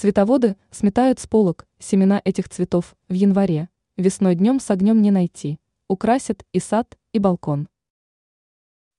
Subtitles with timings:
[0.00, 3.68] Цветоводы сметают с полок семена этих цветов в январе,
[3.98, 7.68] весной днем с огнем не найти, украсят и сад, и балкон.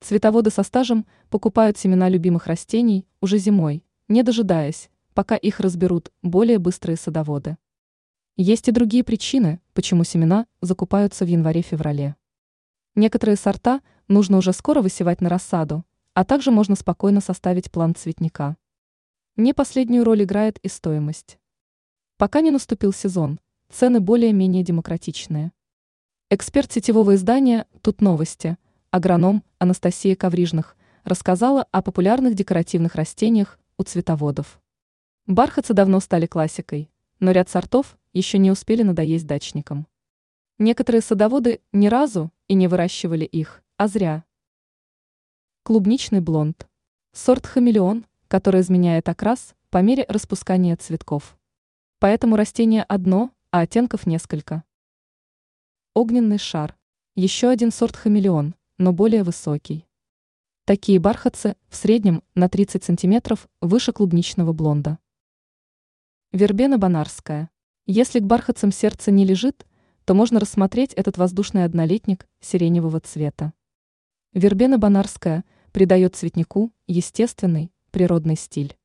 [0.00, 6.58] Цветоводы со стажем покупают семена любимых растений уже зимой, не дожидаясь, пока их разберут более
[6.58, 7.56] быстрые садоводы.
[8.36, 12.16] Есть и другие причины, почему семена закупаются в январе-феврале.
[12.96, 18.58] Некоторые сорта нужно уже скоро высевать на рассаду, а также можно спокойно составить план цветника.
[19.36, 21.38] Не последнюю роль играет и стоимость.
[22.18, 25.52] Пока не наступил сезон, цены более-менее демократичные.
[26.28, 28.58] Эксперт сетевого издания «Тут новости»,
[28.90, 34.60] агроном Анастасия Коврижных, рассказала о популярных декоративных растениях у цветоводов.
[35.26, 39.86] Бархатцы давно стали классикой, но ряд сортов еще не успели надоесть дачникам.
[40.58, 44.24] Некоторые садоводы ни разу и не выращивали их, а зря.
[45.62, 46.68] Клубничный блонд.
[47.12, 51.36] Сорт хамелеон который изменяет окрас по мере распускания цветков.
[51.98, 54.64] Поэтому растение одно, а оттенков несколько.
[55.92, 56.74] Огненный шар.
[57.14, 59.86] Еще один сорт хамелеон, но более высокий.
[60.64, 64.98] Такие бархатцы в среднем на 30 сантиметров выше клубничного блонда.
[66.32, 67.50] Вербена бонарская.
[67.84, 69.66] Если к бархатцам сердце не лежит,
[70.06, 73.52] то можно рассмотреть этот воздушный однолетник сиреневого цвета.
[74.32, 78.76] Вербена бонарская придает цветнику естественный, природный стиль.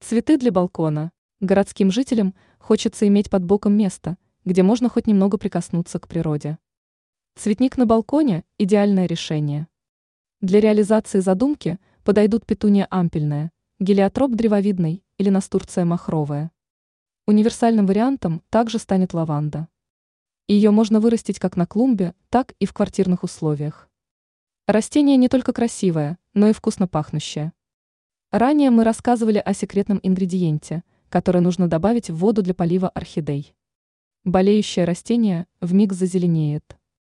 [0.00, 1.12] Цветы для балкона.
[1.40, 6.58] Городским жителям хочется иметь под боком место, где можно хоть немного прикоснуться к природе.
[7.36, 9.68] Цветник на балконе– идеальное решение.
[10.40, 16.50] Для реализации задумки подойдут петуния ампельная, гелиотроп древовидный или настурция махровая.
[17.26, 19.68] Универсальным вариантом также станет лаванда.
[20.48, 23.90] Ее можно вырастить как на клумбе, так и в квартирных условиях.
[24.66, 27.52] Растение не только красивое, но и вкусно пахнущее.
[28.34, 33.54] Ранее мы рассказывали о секретном ингредиенте, который нужно добавить в воду для полива орхидей.
[34.24, 36.76] Болеющее растение вмиг зазеленеет.